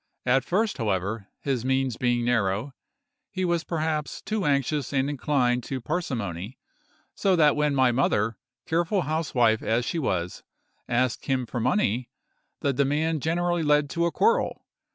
[0.25, 2.73] At first, however, his means being narrow,
[3.29, 6.57] he was perhaps too anxious and inclined to parsimony;
[7.13, 8.35] so that when my mother,
[8.65, 10.41] careful housewife as she was,
[10.89, 12.09] asked him for money,
[12.61, 14.63] the demand generally led to a quarrel.